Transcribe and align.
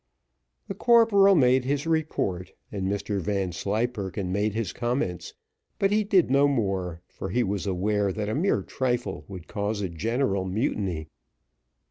The 0.67 0.73
corporal 0.73 1.35
made 1.35 1.63
his 1.63 1.85
report, 1.85 2.53
and 2.71 2.87
Mr 2.87 3.19
Vanslyperken 3.21 4.31
made 4.31 4.55
his 4.55 4.73
comments, 4.73 5.35
but 5.77 5.91
he 5.91 6.03
did 6.03 6.31
no 6.31 6.47
more, 6.47 7.01
for 7.07 7.29
he 7.29 7.43
was 7.43 7.67
aware 7.67 8.11
that 8.11 8.27
a 8.27 8.33
mere 8.33 8.63
trifle 8.63 9.23
would 9.27 9.47
cause 9.47 9.79
a 9.81 9.89
general 9.89 10.43
mutiny. 10.43 11.07